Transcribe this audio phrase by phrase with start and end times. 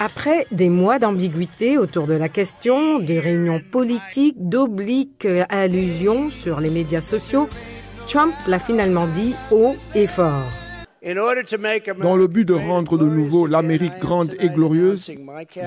[0.00, 6.70] Après des mois d'ambiguïté autour de la question, de réunions politiques, d'obliques allusions sur les
[6.70, 7.48] médias sociaux,
[8.06, 10.44] Trump l'a finalement dit haut et fort.
[12.02, 15.10] Dans le but de rendre de nouveau l'Amérique grande et glorieuse,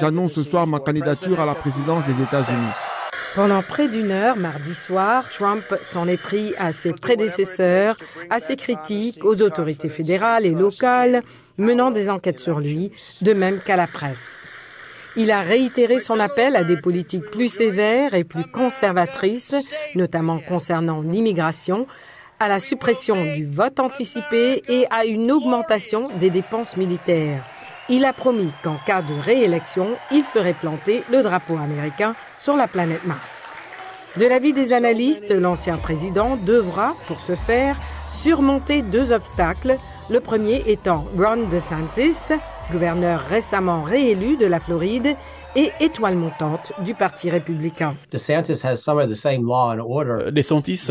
[0.00, 2.89] j'annonce ce soir ma candidature à la présidence des États-Unis.
[3.34, 7.96] Pendant près d'une heure, mardi soir, Trump s'en est pris à ses prédécesseurs,
[8.28, 11.22] à ses critiques, aux autorités fédérales et locales,
[11.56, 12.90] menant des enquêtes sur lui,
[13.22, 14.48] de même qu'à la presse.
[15.16, 19.54] Il a réitéré son appel à des politiques plus sévères et plus conservatrices,
[19.94, 21.86] notamment concernant l'immigration,
[22.40, 27.44] à la suppression du vote anticipé et à une augmentation des dépenses militaires.
[27.92, 32.68] Il a promis qu'en cas de réélection, il ferait planter le drapeau américain sur la
[32.68, 33.50] planète Mars.
[34.16, 39.76] De l'avis des analystes, l'ancien président devra, pour ce faire, surmonter deux obstacles,
[40.10, 42.32] le premier étant Ron DeSantis,
[42.70, 45.16] gouverneur récemment réélu de la Floride,
[45.56, 47.96] et étoile montante du Parti républicain.
[48.12, 48.62] DeSantis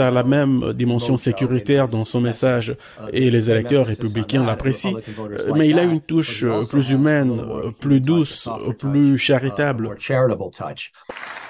[0.01, 2.75] a la même dimension sécuritaire dans son message
[3.13, 4.95] et les électeurs républicains l'apprécient,
[5.55, 7.41] mais il a une touche plus humaine,
[7.79, 9.95] plus douce, plus charitable.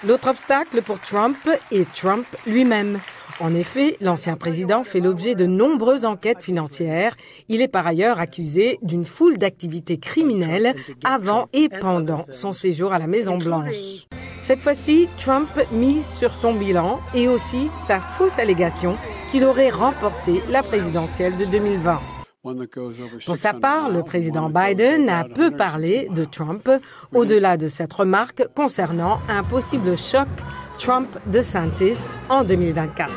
[0.08, 1.38] L'autre obstacle pour Trump
[1.72, 3.00] est Trump lui-même.
[3.42, 7.16] En effet, l'ancien président fait l'objet de nombreuses enquêtes financières.
[7.48, 13.00] Il est par ailleurs accusé d'une foule d'activités criminelles avant et pendant son séjour à
[13.00, 14.08] la Maison-Blanche.
[14.42, 18.98] Cette fois-ci, Trump mise sur son bilan et aussi sa fausse allégation
[19.32, 22.19] qu'il aurait remporté la présidentielle de 2020.
[22.42, 26.70] Pour sa part, le président Biden a peu parlé de Trump,
[27.14, 30.30] au-delà de cette remarque concernant un possible choc
[30.78, 33.12] Trump-de Santis en 2024.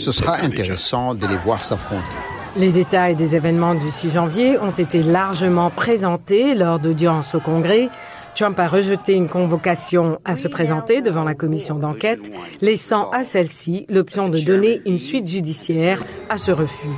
[0.00, 2.02] Ce sera intéressant de les voir s'affronter.
[2.56, 7.88] Les détails des événements du 6 janvier ont été largement présentés lors d'audiences au Congrès.
[8.34, 13.86] Trump a rejeté une convocation à se présenter devant la commission d'enquête, laissant à celle-ci
[13.88, 16.88] l'option de donner une suite judiciaire à ce refus.